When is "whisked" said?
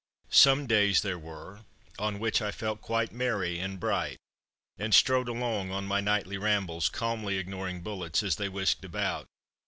8.49-8.83